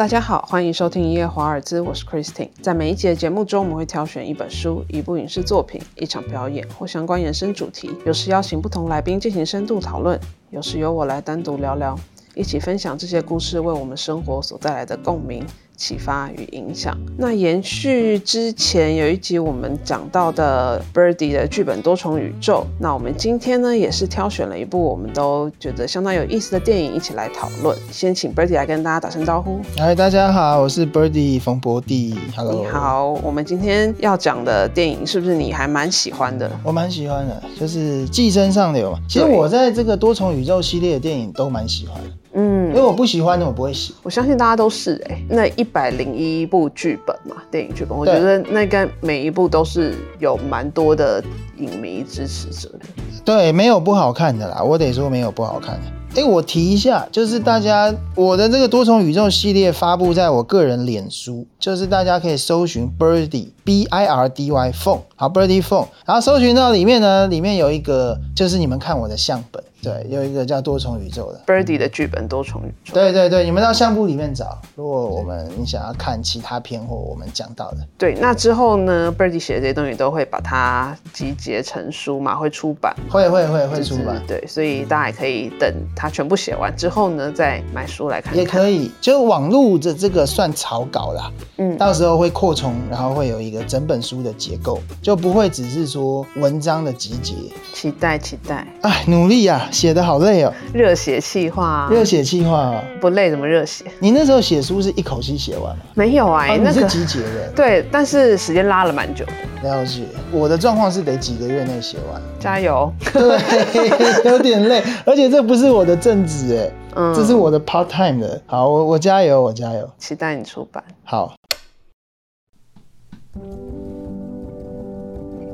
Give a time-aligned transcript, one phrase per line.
[0.00, 2.48] 大家好，欢迎收听一夜华尔兹，我是 Christine。
[2.62, 10.18] 在每一节节目中，我们会挑选一本书、一部影视作品、一场表演或相关延伸主题，有时邀请不同来宾进行深度讨论，
[10.48, 11.94] 有时由我来单独聊聊，
[12.34, 15.44] 一起分享这些故事为我们生活所带来的共鸣。
[15.80, 16.94] 启发与影响。
[17.16, 27.74] 那延续之前有一集我们讲到的 Birdy 的剧本多重宇宙，那我们今天呢也是挑选了一部我们都觉得相当有意思的电影一起来讨论。
[27.90, 29.58] 先请 Birdy 来跟大家打声招呼。
[29.78, 32.14] 嗨，大家好，我是 Birdy 冯博弟。
[32.36, 33.12] Hello，你好。
[33.22, 36.50] 我们今天要讲的电影是不是你还蛮喜欢的？
[36.62, 38.98] 我蛮喜欢的，就是《寄生上流》嘛。
[39.08, 42.10] 其实我在这个多重宇宙系列的电影都蛮喜欢的。
[42.32, 43.92] 嗯，因为我不喜欢的我不会写。
[44.02, 51.22] 我相信大家都是哎，那一百零一部剧本嘛，电影剧本，我觉得那个每一部都是有蛮多的
[51.58, 52.80] 影迷支持者的。
[53.24, 56.20] 对，没有不好看的啦，我得说没有不好看的。
[56.20, 69.59] 哎，我提一下，就是大家我的这个多重宇宙系列发布在我个人脸书，就是大家可以搜寻 Birdy B I R D Y Phone，好 Birdy Phone，然后搜寻到里面呢，里面有一个就是你们看我的相本。
[69.82, 72.94] 对，有一个叫多重宇宙的 Birdy 的剧本，多重宇宙。
[72.94, 74.58] 对对对，你们到相簿里面找。
[74.76, 82.94] 如果我们你想要看其他片或我们讲到的，对，那之后呢，Birdy 写的这些东西都会把它集结成书嘛，会出版。
[83.08, 84.22] 会会会会出版。
[84.26, 88.36] 对，所以大家也可以等他全部写完之后呢，再买书来看。
[88.36, 91.32] 也可以，就网络的这个算草稿啦。
[91.56, 97.34] 嗯，到时候会扩充，然后会有一个整本书的结构，就不会只是说文章的集结。
[97.72, 98.66] 期待期待。
[98.82, 99.68] 哎，努力呀！
[99.70, 103.84] 写的好累哦，热血气化，热血气化，不累怎么热血？
[103.98, 105.82] 你那时候写书是一口气写完吗？
[105.94, 107.50] 没有啊，那是集结的。
[107.56, 109.32] 对，但是时间拉了蛮久的。
[109.62, 112.20] 了解，我的状况是得几个月内写完。
[112.38, 112.92] 加油。
[113.12, 118.40] 对， 有点累，而且这不是我的正职哎，嗯，这是我的 part time 的。
[118.46, 119.88] 好，我我加油，我加油。
[119.98, 120.82] 期待你出版。
[121.04, 121.34] 好。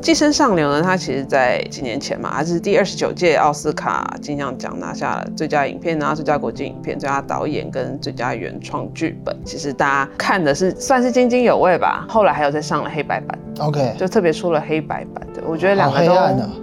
[0.07, 0.81] 寄生上流呢？
[0.81, 9.37] 它其实，在几年前嘛，它是第二十九届奥斯卡金像奖拿下了最佳影片啊、最佳国际影片、最佳导演跟最佳原创剧本。
[9.45, 12.07] 其实大家看的是算是津津有味吧。
[12.09, 15.43] 后来还有再上了黑白版，OK，就特别出了黑白版的。
[15.45, 16.15] 我觉得两个都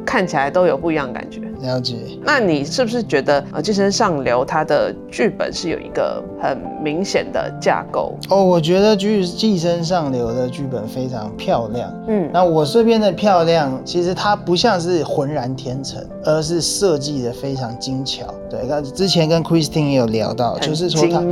[0.05, 1.41] 看起来都有不一样的感觉。
[1.59, 1.95] 了解。
[2.21, 8.17] 那你是不是觉得呃《寄生上流》它的剧本是有一个很明显的架构？
[8.29, 11.89] 哦，我觉得《寄寄生上流》的剧本非常漂亮。
[12.09, 18.27] 嗯，那我这边的漂亮，其实它不像是浑然天成，而是设计的非常精巧。
[18.47, 21.23] 对，那之前跟 Christine 也有聊到，就是说它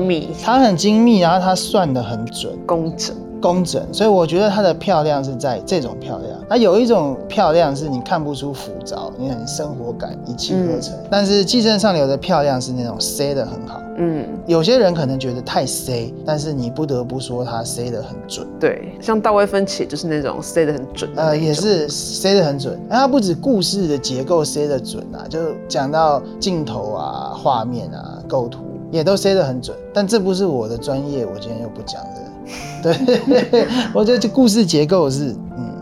[0.44, 3.16] 它很精密，然后它算的很准，工整。
[3.41, 6.40] 工整，所以我觉得它的漂亮是在这种漂亮。
[6.47, 10.94] 那有一种漂亮是你看不出浮躁，你很生活感一气呵成。
[11.09, 13.81] 但是寄生上流的漂亮是那种塞的很好。
[13.97, 18.47] 嗯，有些人可能觉得太塞，但是你不得不说它塞的很准。
[18.59, 21.12] 对，像大卫芬奇就是那种塞的很准。
[21.16, 22.80] 呃，也是塞的很准。
[22.88, 29.75] 那它不止故事的结构塞的准啊，就讲到镜头啊、画面啊、构图也都塞的很准。
[29.94, 32.31] 但这不是我的专业，我今天又不讲这个。
[32.84, 35.74] 对， 我觉得这故事结构是嗯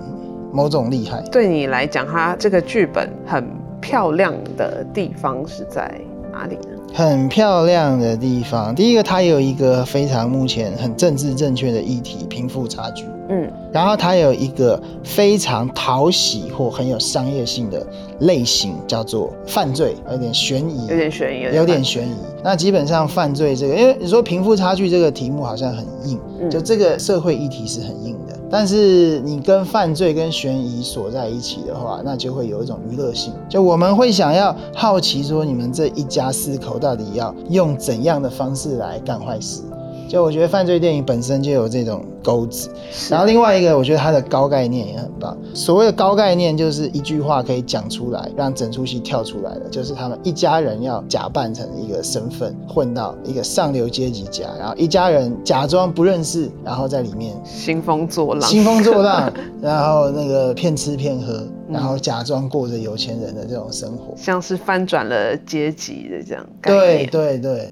[0.52, 1.22] 某种厉害。
[1.31, 3.44] 对你来讲，它这个剧本很
[3.81, 5.90] 漂亮的地方是在
[6.31, 6.78] 哪里呢？
[6.94, 13.06] 很漂亮的地方，第一个它有一个非常目前很政治正确的议题——贫富差距。
[13.29, 17.85] 嗯，然后它有一个非常讨喜或很有商业性的
[18.22, 22.16] 类型，叫做犯罪，有点悬疑，有点悬疑，有点悬疑。
[22.44, 26.19] 那基本上犯罪这个，因为你说贫富差距这个题目好像很硬，
[26.50, 28.35] 就这个社会议题是很硬的。
[28.51, 33.31] 但是你跟犯罪跟悬疑锁在一起的话，那就会有一种娱乐性。
[33.47, 39.62] 就我们会想要好奇说，你们这一家四口到底要用怎样的方式来干坏事？
[40.09, 42.68] 就我觉得犯罪电影本身就有这种钩子，
[43.12, 45.38] 然后另外一个我觉得它的高概念也很棒。
[45.54, 59.31] 所谓的高概念就是一句话可以讲出来，让整出戏跳出来的，就是他们一家人要假扮成一个身份，混到一个上流阶级家，然后一家人假装不认识，然后在里面兴风作浪，兴风作浪，
[59.62, 66.44] 然后那个骗吃骗喝，然后假装过着有钱人的这种生活，像是翻转了阶级的这样。
[66.63, 67.72] 对对对。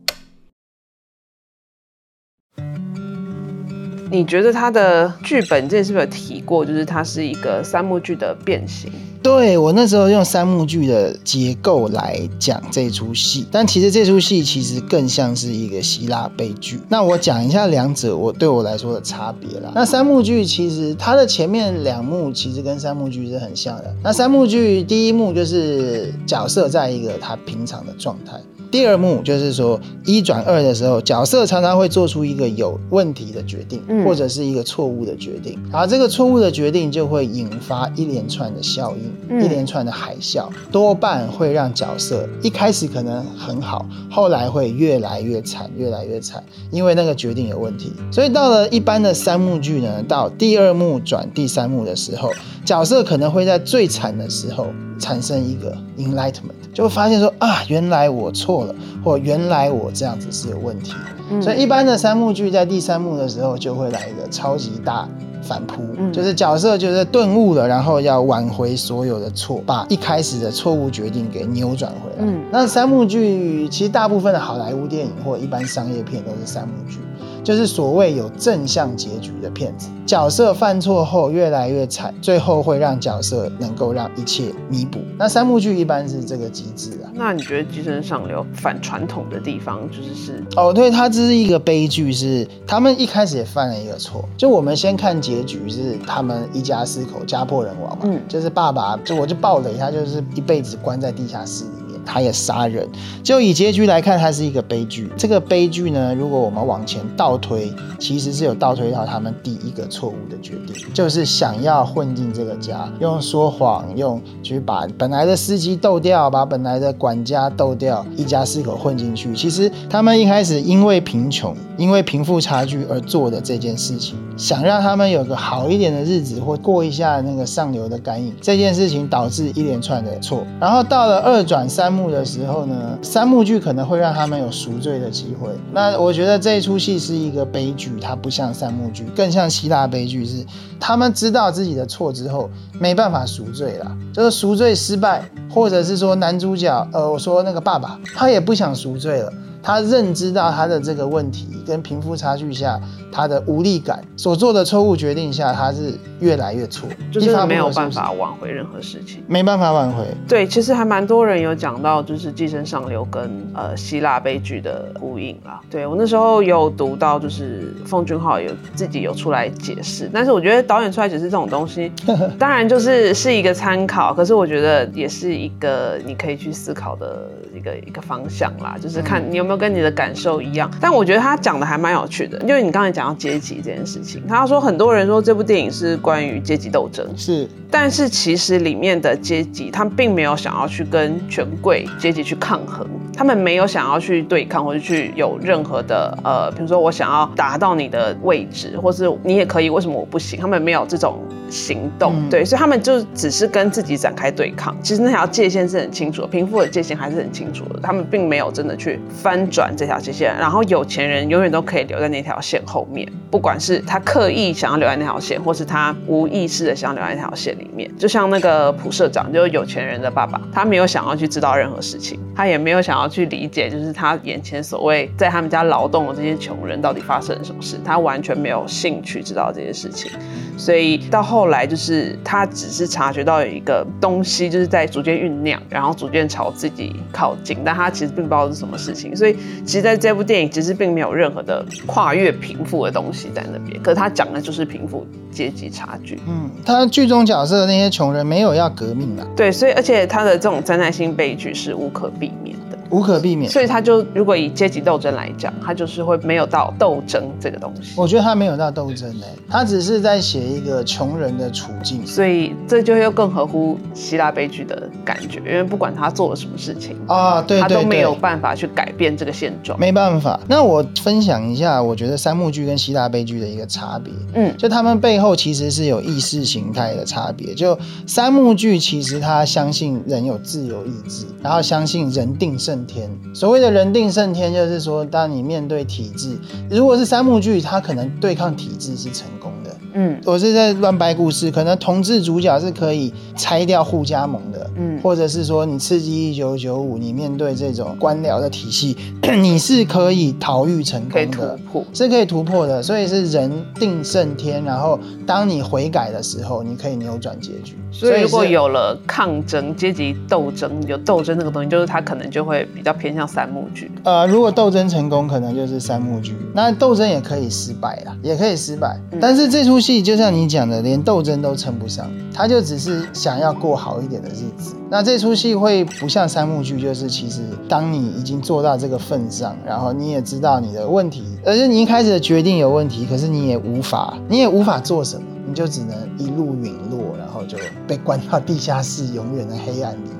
[4.09, 6.65] 你觉得他的剧本之前是不是有提过？
[6.65, 8.91] 就是它是一个三幕剧的变形。
[9.21, 16.79] 对我那时候用三幕剧的结构来讲这出戏，但其实这出戏其实更像是一个希腊悲剧。
[16.87, 19.71] 那我讲一下两者我对我来说的差别啦。
[19.75, 23.93] 那三幕剧其实它的前面两幕其实跟三幕剧是很像的。
[24.01, 28.39] 那三幕剧第一幕就是角色在一个他平常的状态。
[28.71, 34.05] 第二幕就是说一转二的时候，角色常常会做出一个有问题的决定，嗯。
[34.05, 39.43] 或者是一个错误的决定，然后这个错误的决定就会引发一连串的效应，嗯。
[39.43, 47.91] 一连串的海啸，多半会让角色一开始可能很好，后来会越来越惨，越来越惨，因为那个决定有问题。
[48.11, 52.31] 所以到了一般的三幕剧呢，到第二幕转第三幕的时候，
[52.67, 54.67] 角色可能会在最惨的时候
[54.99, 60.91] 产生一个 enlightenment，就会发现说啊，原来我错了，或原来我这样子是有问题。
[61.31, 65.07] 嗯所以一般的三幕剧在第三幕的时候就会来一个超级大
[65.41, 72.29] 反扑，嗯就是角色就是顿悟了，然后要挽回所有的错，把一开始的错误决定给扭转回来。
[72.29, 76.99] 嗯那三幕剧其实大部分的好莱坞电影或一般商业片都是三幕剧。
[77.47, 84.99] 就是所谓有正向结局的片子，角色犯错后越来越惨，最后会让角色能够让一切弥补。
[85.17, 87.07] 那三幕剧一般是这个机制啊。
[87.13, 94.27] 那你觉得《寄生上流》反传统的地方就是是哦，对，它这是一个悲剧，是他们一开始也犯了一个错。
[94.35, 101.63] 就我们先看结局，是他们一家四口家破人亡嘛，嗯就是爸爸，就我就暴雷，他就是一辈子关在地下室
[102.07, 102.87] 他也杀人。
[103.21, 105.11] 就以结局来看，他是一个悲剧。
[105.17, 119.35] 这个悲剧呢，如果我们往前倒推，其实是有倒推到他们第一个错误的决定，就是想要混进这个家，用说谎，用去把本来的司机斗掉，把本来的管家斗掉，一家四口混进去。
[119.35, 130.45] 其实他们一开始因为贫穷，因为贫富差距而做的这件事情，想让他们有个好一点的日子，或过一下那个上流的干瘾，这件事情导致一连串的错。
[130.59, 135.49] 然后到了二转三幕的时候呢，三幕剧可能会让他们有赎罪的机会。
[135.73, 140.45] 那我觉得这一出戏是一个悲剧，它不像三幕剧，更像希腊悲剧，是
[140.79, 142.47] 他们知道自己的错之后
[142.79, 149.33] 没办法赎罪了，就是赎罪失败，或者是说男主角，呃，我说那个爸爸，他也不想赎罪了。
[149.61, 152.79] 他认知到他的这个问题跟贫富差距下
[153.11, 159.23] 他的无力感所做的错误决定下，他是越来越错，就是一发不没有办法挽回任何事情。
[159.27, 160.05] 没办法挽回。
[160.27, 165.59] 对，其实还蛮多人有讲到，就是《寄生上流》跟呃希腊悲剧的呼应啦。
[165.69, 171.91] 对我那时候有读到，就是奉俊昊有自己有出来解释，但是我觉得导演出来解释这种东西，
[172.37, 180.69] 当然就是是一个参考，可是我觉得也是一个你可以去思考的一个一个方向啦，就是看你有没有跟你的感受一样。
[180.79, 200.39] 但我觉得他讲的还蛮有趣的，因为你刚才讲到阶级这件事情，他说很多人说这部电影是关于阶级斗争，是但是其实里面的阶级，他们并没有想要去跟权贵阶级去抗衡，他们没有想要去对抗或者去有任何的呃，比如说我想要达到你的位置，或是你也可以，为什么我不行？
[200.39, 204.75] 他们没有这种行动，嗯对，所以他们就只是跟自己展开对抗。
[204.81, 210.35] 其实那条界限是很清楚的，贫富的界限还是很清楚的，他们并没有真的去翻转这条界限。
[210.37, 217.89] 然后有钱人永远都可以留在那条线后面，不管是他刻意想要留在那条线，或是他无意识的想要留在那条线里面。
[217.97, 230.11] 就像那个普社长，就是有钱人的爸爸，他没有想要去知道任何事情，他也没有想要去理解，就是他眼前所谓在他们家劳动的这些穷人到底发生了什么事，他完全没有兴趣知道这些事情。
[230.55, 239.15] 所以到后来，就是他只是察觉到有一个东西就是在逐渐酝酿，然后逐渐朝自己靠近，但他其实并不知道是什么事情。
[239.15, 246.19] 所以其实在这部电影其实并没有任何的跨越贫富的东西在那边，可是他讲的就是贫富阶级差距。
[246.27, 253.49] 嗯，他剧中角色的那些穷人没有要革命啊，对，所以而且他的这种灾难性悲剧是无可避免的，无可避免。
[253.51, 257.93] 所以他就如果以阶级斗争来讲，他就是会没有到斗争这个东西。
[257.95, 262.05] 我觉得他没有到斗争诶、他只是在写一个穷人的处境。
[262.05, 269.79] 所以这就又更合乎希腊悲剧的感觉，因为不管他做了什么事情，啊，对对他都没有，办法去改变这个现状。
[269.79, 270.39] 没办法。
[270.47, 274.13] 那我分享一下，我觉得三幕剧跟希腊悲剧的一个差别。
[274.33, 277.53] 嗯，就他们背后其实是有意识形态的差别。
[277.53, 283.09] 就三幕剧，其实他相信人有自由意志，然后相信人定胜天。
[283.33, 286.37] 所谓的人定胜天，就是说，当你面对体制，
[286.69, 289.75] 如果是三幕剧，它可能对抗体制是成功的。
[289.93, 298.95] 嗯我是在乱掰故事，可能同志主角是可以拆掉互加盟的，嗯或者是说你刺激一九九五，你面对这种官僚的体系，
[299.41, 301.57] 你是可以逃狱成功的。
[301.71, 301.83] 破。
[301.93, 304.63] 是可以突破的，所以是人定胜天。
[304.63, 307.75] 然后当你悔改的时候，你可以扭转结局。
[307.91, 313.89] 所以如果有了抗争、阶级斗争、有斗争这个东西，就是他可能就会比较偏向三幕剧。
[314.03, 316.35] 呃，如果斗争成功，可能就是三幕剧。
[316.53, 318.99] 那斗争也可以失败啦，也可以失败。
[319.11, 324.66] 嗯但是这出戏就像你讲的，连斗争都称不上，他就只是想要过好一点的日子。
[324.89, 337.57] 那这出戏会不像三幕剧，就是其实当你已经做到这个份上，然后你也知道你的问题，而且你一开始的决定有问题，可是你也无法，你也无法做什么，你就只能一路陨落，然后就
[337.87, 340.17] 被关到地下室永远的黑暗里面。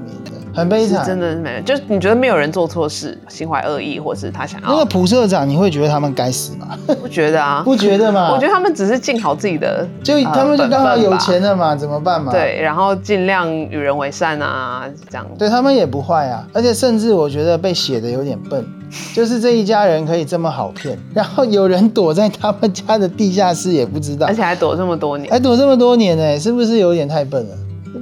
[0.57, 6.75] 很悲惨，真的是没，就是你觉得没有人做错事，心怀恶意，或是他想要那个普社长，你会觉得他们该死吗？
[6.99, 8.31] 不觉得啊，不觉得吗？
[8.33, 12.31] 我觉得他们只是尽好自己的， 就他们就刚好有钱了嘛，怎么办嘛？
[12.31, 15.27] 对，然后尽量与人为善啊，这样。
[15.37, 18.65] 对他们也不坏啊，而且甚至我觉得被写的有点笨，
[19.13, 27.55] 就是这一家人可以这么好骗，然后有人躲在他们家的地下室也不知道，而且还躲这么多年，还躲这么多年呢，是不是有点太笨了？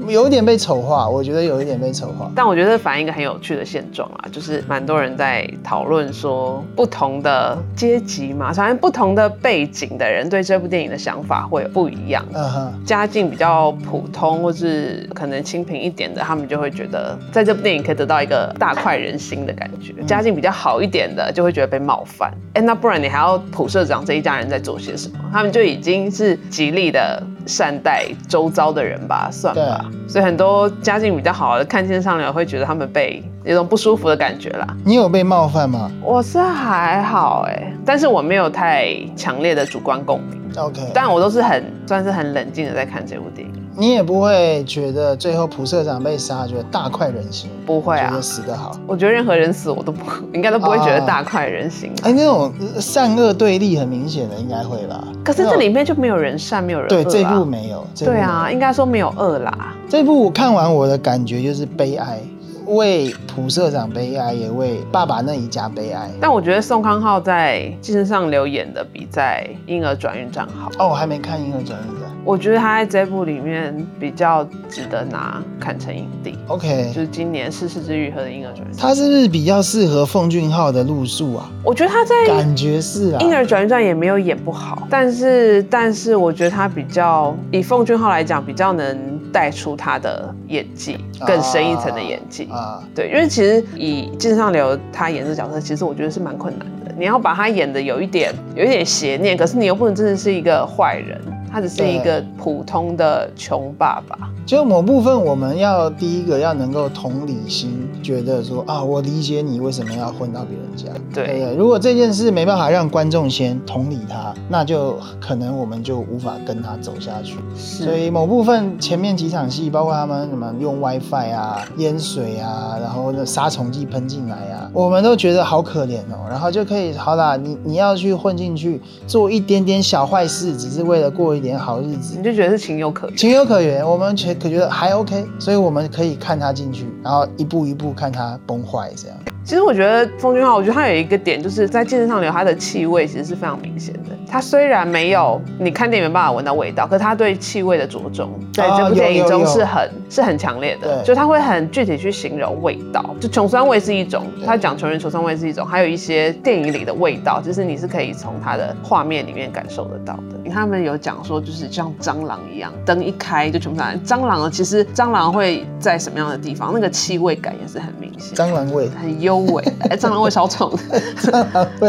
[0.07, 2.31] 有一点被丑化，我觉得有一点被丑化。
[2.35, 12.23] 但我觉得反映一个很有趣的现状啊，就是蛮多人在讨论说，不同的阶级嘛，反正不同的背景的人对这部电影的想法会有不一样。
[12.33, 19.93] 嗯哼，家境比较普通或是可能清贫一点的，他们就会觉得在这部电影可以得到一个大快人心的感觉。
[20.03, 22.31] 家境比较好一点的，就会觉得被冒犯。
[22.53, 25.19] 哎，那不然你还要普社长这一家人在做些什么？
[25.31, 27.21] 他们就已经是极力的。
[27.45, 29.85] 善待周遭的人吧，算吧。
[30.07, 34.65] 所以很多家境比较好的看见上流会觉得他们被有种不舒服的感觉啦。
[34.83, 35.91] 你有被冒犯吗？
[36.01, 40.41] 我是还好哎，但是我没有太强烈的主观共鸣。
[40.57, 43.64] OK，但我都是很算是很冷静的在看这部电影。
[43.77, 47.49] 你也不会觉得最后朴社长被杀，觉得大快人心？
[47.65, 48.71] 不会啊，觉得死得好。
[48.87, 49.99] 我觉得任何人死我都不
[50.33, 51.91] 应该都不会觉得大快人心。
[52.03, 55.05] 哎，那种善恶对立很明显的，应该会吧？
[55.25, 57.85] 可是这里面就没有人善，没有人对这部没有。
[57.97, 59.75] 对啊，应该说没有恶啦。
[59.89, 62.19] 这部我看完，我的感觉就是悲哀。
[62.67, 66.09] 为朴社长悲哀，也为爸爸那一家悲哀。
[66.19, 70.71] 但我觉得宋康昊在《寄生上留言的比在《婴儿转运站》好。
[70.79, 72.04] 哦，我还没看《婴儿转运站》。
[72.25, 76.35] 我觉得他在这部里面比较值得拿坎城影帝。
[76.47, 78.67] OK，就是今年逝世之愈合的《婴儿转。
[78.75, 81.47] 他是不是比较适合奉俊昊的路数啊？
[81.63, 92.81] 我觉得他在感觉是啊，《婴儿转运站》也没有演不好，但是但是我觉得他比较以奉俊昊来讲，比较能带出他的演技更深一层的演技啊。
[92.95, 96.91] 对，因为其实以金上流他演这角色，其实我觉得是蛮困难的。
[96.97, 101.21] 你要把他演的有一点有一点邪念，可是你又不能真的是一个坏人。
[101.55, 104.29] 他只是一个普通的穷爸爸。
[104.45, 110.85] 就某部分，我们要第一个要能够同理心，觉得说啊，我理解你为什么要混到别人家。
[111.13, 117.37] 对，对如果这件事没办法让观众先同理他，那就可能我们就无法跟他走下去。
[117.55, 126.27] 所以某部分前面几场戏，包括他们什么用 WiFi 啊、淹水啊，然后那杀虫剂喷进来啊，我们都觉得好可怜哦。
[126.29, 133.15] 然后就可以好啦，你你要去混进去做一点点小坏事，只是为了过一点好日子，你就觉得是情有可原。
[133.15, 134.33] 情有可原，我们觉。
[134.35, 139.17] 可觉得还 OK，所以我们可以看他进去，然后一步一步看他崩坏这样。
[139.45, 143.99] 其实我觉得风君浩，我觉得他有一个点，就是在健身上流，他的气味其实是非常明显的。
[144.27, 151.03] 他虽然没有你看电影没办法闻到味道，可是他对气味的着重，在这部电影中是很是很强烈的。
[151.03, 160.49] 就他会很具体去形容味道，就穷酸味是一种，他讲穷人穷酸味是一种，还有一些电影里的味道，就是你是可以从他的画面里面感受得到的。
[160.49, 163.95] 他们有讲说，就是像蟑螂一样，灯一开就全部来。
[164.05, 168.35] 蟑螂呢，其实蟑螂会在什么样的地方，那个气味感也是很明显。
[168.35, 169.55] 蟑螂味很优。
[169.55, 170.71] 美，哎，蟑螂味超重，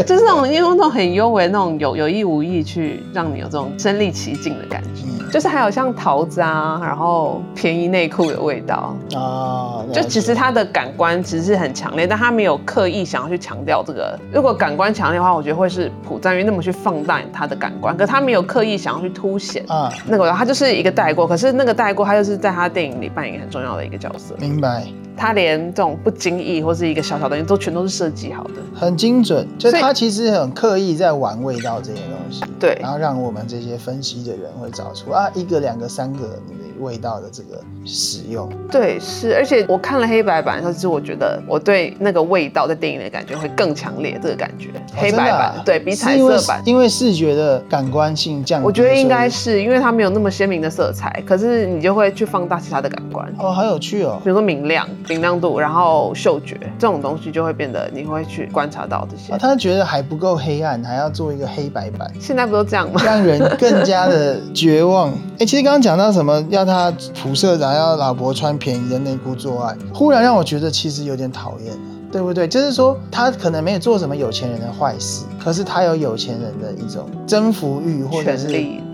[0.07, 14.19] 就是那种用那种很优美那种有有意无意去让你有这种身临其境的感觉，就是还有像桃子啊，然后便宜内裤的味道啊，就其实它的感官其实是很强烈，但它没有刻意想要去强调这个。
[14.33, 24.35] 如果感官强烈的话，我觉得会是朴赞玉那么去放大他的感官，可他没有刻意想要去凸显啊那个，他就是一个带过，可是那个带过，他就是在他电影里扮演很重要的一个角色。
[24.39, 24.85] 明白。
[25.17, 29.47] 他连这种不经意或是一个小小东西都全都是设计好的，很精准。
[29.59, 36.39] 就他其实很刻意在玩味道这些东西，对，然后让我们这些分析的人会找出啊一个、两个、三个。
[36.79, 63.01] 味道的这个使用，对，是，而且我看了黑白版，其实我觉得我对那个味道在电影的感觉会更强烈，这个感觉，黑白版对比彩色版，因为视觉的感官性降低，我觉得应该是因为它没有那么鲜明的色彩，可是你就会去放大其他的感官，哦，好有趣哦，比如说明亮、明亮度，然后嗅觉这种东西就会变得你会去观察到这些，他觉得还不够黑暗，还要做一个黑白版，现在不都这样吗？
[63.03, 65.11] 让人更加的绝望。
[65.41, 67.47] 哎，其实刚刚讲到什么要他辐射。
[67.47, 71.73] 社长要老婆穿便宜的内裤做爱，忽然让我觉得其实有点讨厌
[72.11, 72.49] 对不对？
[72.49, 78.49] 就是说他可能没有做什么有钱人的坏事，可是他有有钱人的一种征服欲，或者是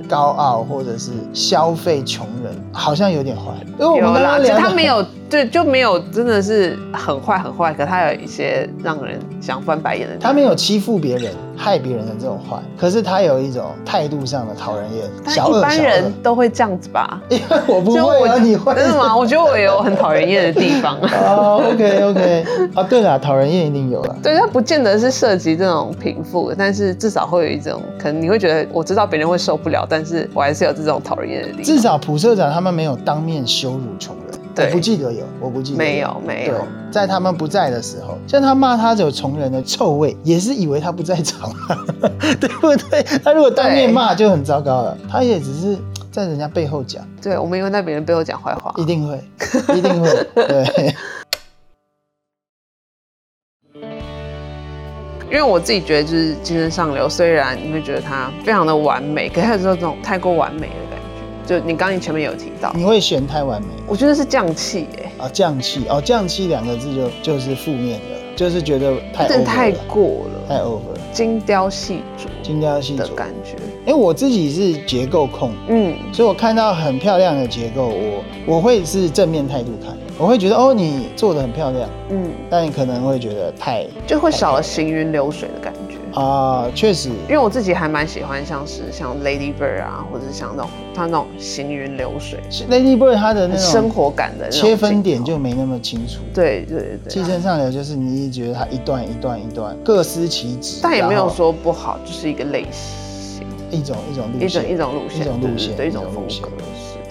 [0.06, 3.44] 高傲，或者是消费穷人，好像有点坏。
[3.78, 5.02] 因为我们刚刚聊，他没有。
[5.32, 10.14] 对，就没有真的是很坏很坏，可他有一些让人想翻白眼的。
[10.20, 17.18] 他没有欺负别人、害别人的这种坏，可是他有一种态度上的讨人厌，小一般人都会这样子吧？
[17.30, 19.16] 因为我不就会啊，我你会真的吗？
[19.16, 20.98] 我觉得我也有很讨人厌的地方。
[21.24, 24.14] 哦，OK OK，啊，对了，讨人厌一定有了。
[24.22, 31.64] 对，他不见得是涉及这种贫富，但是至少会有一种，可能你会觉得我知道别人会受不了，但是我还是有这种讨人厌的地方。
[31.64, 41.50] 至少朴社长他们没有当面羞辱穷人，对我不记得有，我不记得没有没有，在他们不在的时候，像他骂他有穷人的臭味，也是以为他不在场，
[42.40, 43.02] 对不对？
[43.24, 45.78] 他如果当面骂就很糟糕了，他也只是
[46.10, 48.84] 在人家背后讲，对，我们也会在别人背后讲坏话一。
[48.84, 49.18] 定会，
[49.74, 50.94] 一定会，对。
[55.30, 60.81] 因为我自己觉得，就是《精神上流》，虽然你会觉得他非常的完美，可是他有时候这种太过完美的感觉。
[61.52, 65.28] 就你刚刚前面有提到，你会嫌太完美我觉得是降气耶，啊？
[65.28, 70.80] 降气哦，降气两个字就就是负面的，就是觉得太真的太过了，太 over，
[71.12, 73.14] 精雕细琢精雕细的琢。
[73.14, 73.56] 感觉。
[73.84, 85.96] 因为我自己是结构控，嗯，所以我看到很漂亮的结构，我我会是正面态度看，我会觉得哦，你做的很漂亮，嗯，但你可能会觉得太就会少了行云流水的感觉。
[86.14, 87.08] 啊，确实。
[87.26, 92.38] 因为我自己还蛮喜欢像是像 Lady Bird 啊，或者是像那种他那种行云流水、
[92.70, 96.18] Lady Bird 它的那种生活感的切分点就没那么清楚。
[96.34, 106.50] 对对对寄对，生上流就是你一直觉得它一段一段一段各司其职，但也没有说不好，就是一个类型，一种一种路一种，一种路线，一种路线，对对对一种风格。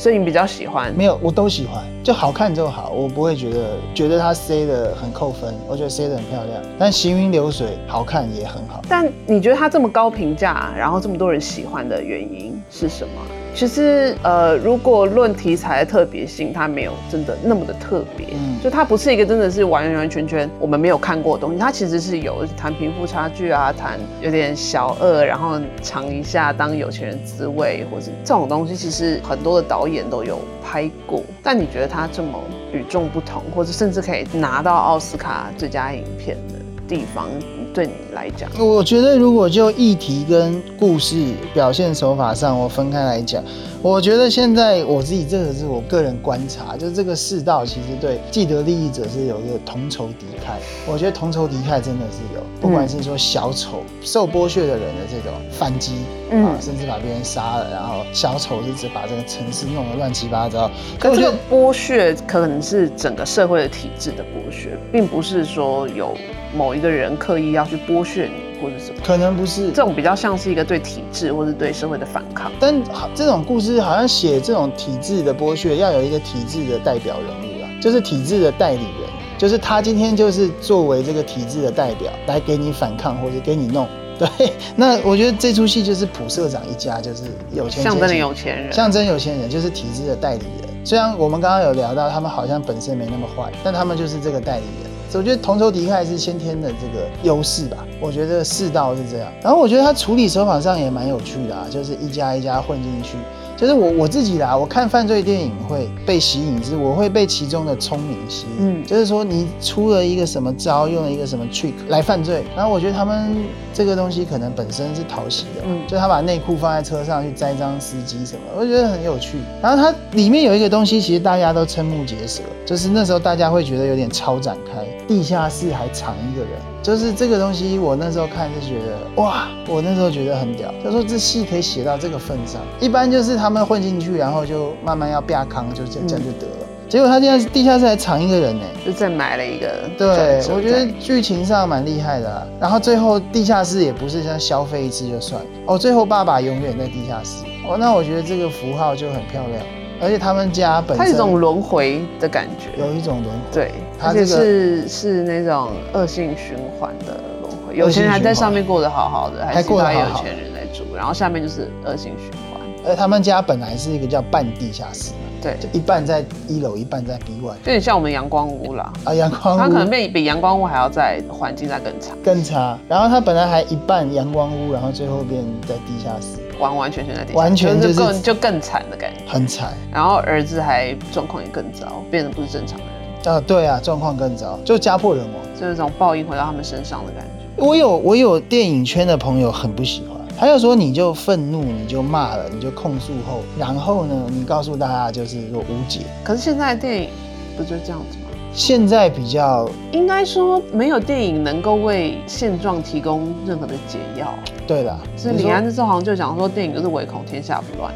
[0.02, 0.12] 是。
[0.12, 8.82] 所以你比较喜欢没有，我都喜欢，就好看就好，我不会觉得觉得它塞的很扣分，我觉得塞的很漂亮，但行云流水好看也很好。
[8.90, 13.14] 但你觉得它这么高评价，然后这么多人喜欢的原因是什么？
[13.54, 31.22] 其实，呃，如果论题材的特别性，它没有真的那么的特别，嗯就它不是一个真的是完完全全我们没有看过的东西，它其实是有谈贫富差距啊，谈有点小恶，然后尝一下当有钱人滋味，或者这种东西，其实很多的导演都有拍过。
[31.44, 32.40] 但你觉得它这么
[32.72, 36.56] 与众不同，或者甚至可以拿到奥斯卡最佳影片的
[36.88, 37.28] 地方，
[37.74, 38.50] 对你来讲？
[38.60, 43.44] 我觉得如果就议题跟故事表现手法上，我分开来讲，
[43.82, 50.52] 我觉得现在我自己这个是我个人观察，就是这个世道其实对既得利益者是有一个同仇敌忾。
[50.86, 55.94] 我觉得同仇敌忾真的是有，不管是说小丑受剥削的人的这种反击，
[56.30, 60.70] 嗯啊，甚至把别人杀了，然后小丑是只把这个城市弄得乱七八糟。
[61.00, 66.16] 可这个剥削可能是整个社会的体制的剥削，并不是说有
[66.56, 69.00] 某一个人刻意要去剥削你或者什么。
[69.06, 72.52] 可能不是这种比较像是一个对体制或者对社会的反抗。
[72.60, 83.88] 但好这种故事好像写这种体制的剥削，要有一个体制的代表人物啊，就是体制的代理人，就是他今天就是作为这个体制的代表来给你反抗或者给你弄。
[84.20, 90.70] 对， 那我觉得这出戏就是普社长一家，就是有钱象征的有钱人，象征有钱人就是体制的代理人。
[90.84, 94.91] 虽然我们刚刚有聊到，他们好像本身没那么坏，但他们就是这个代理人。
[95.18, 97.86] 我觉得同仇敌忾是先天的这个优势吧。
[98.00, 99.32] 我觉得世道是这样。
[99.42, 103.18] 然后我觉得他处理手法上也蛮有趣的啊，就是一家一家混进去。
[103.62, 108.56] 就是我我自己啦，我看犯罪电影会被吸引，是我会被其中的聪明吸引。
[108.58, 119.38] 嗯就是说你出了一个什么招，用了一个什么 trick 来犯罪，然后我觉得他们这个东西可能本身是讨喜的，嗯就他把内裤放在车上去栽赃司机什么，我觉得很有趣。
[119.62, 136.58] 然后它里面有一个东西，其实大家都瞠目结舌，就是那时候大家会觉得有点超展开，地下室还藏一个人，就是这个东西，我那时候看就觉得哇，我那时候觉得很屌，他说这戏可以写到这个份上，一般就是他们混进去，然后就慢慢要变康，就这这样就得了。
[136.90, 142.46] 结果他现在地下室还藏一个人呢，就再买了一个对我觉得在剧情上蛮厉害的啊。
[142.60, 149.64] 然后最后地下室也不是像消费一次就算，哦，最后爸爸永远在地下室，哦，那我觉得这个符号就很漂亮，
[150.02, 160.22] 而且他们家本身它有一种轮回的感觉，有一种轮回，对，而且它这个是是那种恶性循环的轮回，有钱人还在上面过得好好的，还还是过得好好。
[160.22, 162.51] 钱人在住，然后下面就是恶性循环，
[162.86, 172.78] 而他们家本来是一个叫半地下室嘛，对，就一半在一楼，一半在 B one 有点像我们阳光屋啦，啊，阳光屋它可能屋比比阳光屋还要在环境再更差，更差。
[172.88, 179.20] 然后他本来还一半阳光屋，然后最后变在地下室，完完全全在地下，完全就是更就更惨的感觉。
[179.28, 179.74] 很惨。
[179.92, 182.86] 然后儿子还状况也更糟，变得不是正常的
[183.24, 185.34] 人，啊，对啊，状况更糟，就家破人亡。
[185.60, 187.64] 就是这种报应回到他们身上的感觉。
[187.64, 196.00] 我有我有电影圈的朋友很不喜欢，他就说你就愤怒，你就骂了，你就控诉后，然后呢，你告诉大家就是说无解。
[196.24, 197.10] 可是现在电影
[197.56, 198.32] 不不就这样子吗？
[198.52, 204.34] 现在比较应该说没有电影能够为现状提供任何的解药。
[204.72, 207.94] 对了，所以李安那时候好像就讲说，电影就是唯恐天下不乱。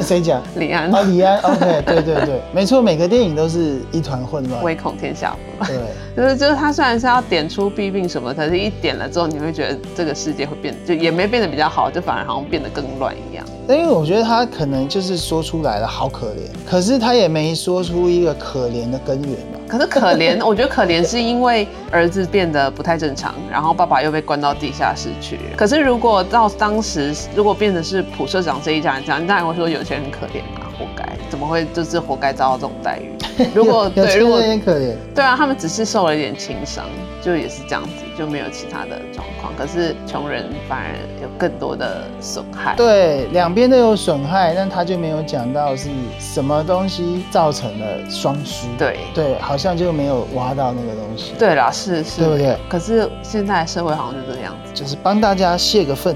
[0.00, 0.42] 谁讲？
[0.56, 1.38] 李安啊，李安。
[1.38, 5.70] OK，对对对， 没错，每个电影都是一团混乱，唯恐天下不乱。
[5.70, 5.78] 对，
[6.16, 13.46] 就是就是他虽然是要点出弊病什么，可是一点了之后，你会觉得这个世界会变，就也没变得比较好，就反而好像变得更乱一样。
[13.76, 19.58] 因为我觉得他可能就是说出来了，好可怜，可是他也没说出一个可怜的根源嘛。
[19.68, 25.38] 可是可怜，我觉得可怜是因为儿子变得不太正常，然后爸爸又被关到地下室去。
[25.56, 33.12] 可是如果到当时，如果变成是普社长这一家人这样，当然会说有钱人可怜啊，活该，怎么会就是活该遭到这种待遇？
[33.54, 36.84] 如果对，如果也可怜，对啊，他们只是受了一点轻伤，
[37.22, 39.52] 就也是这样子，就没有其他的状况。
[39.56, 42.74] 可是穷人反而有更多的损害。
[42.76, 45.88] 对，两边都有损害，但他就没有讲到是
[46.18, 48.66] 什么东西造成了双输。
[48.78, 51.32] 对对，好像就没有挖到那个东西。
[51.38, 52.56] 对啦，是是，对不对？
[52.68, 56.14] 可是现在社会好像就这个样子，就是帮大家泄个愤。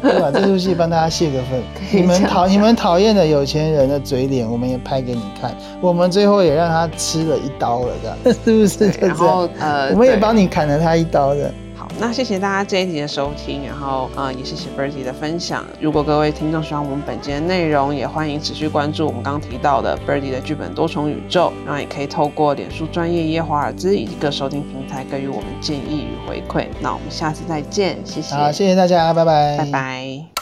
[0.02, 0.30] 对吧？
[0.32, 1.60] 这出戏帮大家泄个愤。
[1.92, 5.54] 你们讨你们讨厌的有钱人的嘴脸，我们也拍给你看。
[5.80, 8.90] 我们最后也让他吃了一刀了，这样 是不是？
[9.06, 11.52] 然后呃，我们也帮你砍了他一刀的。
[12.00, 15.66] 好，那谢谢大家这一集的收听，然后呃，也谢谢 Bertie 的分享。
[15.78, 26.66] 如果各位听众喜欢我们本集的内容，也欢迎持续关注我们刚刚提到的 Bertie 的剧本多重宇宙，然后也可以透过脸书专业耶华尔兹以及各收听平台给予我们建议与回馈。
[26.80, 28.34] 那我们下次再见，谢谢。
[28.34, 30.39] 好，谢谢大家，拜拜，拜拜。